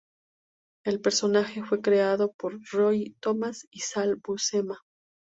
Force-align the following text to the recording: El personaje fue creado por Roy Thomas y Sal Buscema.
El 0.83 0.99
personaje 0.99 1.63
fue 1.63 1.79
creado 1.79 2.33
por 2.33 2.59
Roy 2.71 3.15
Thomas 3.21 3.67
y 3.69 3.81
Sal 3.81 4.15
Buscema. 4.15 4.79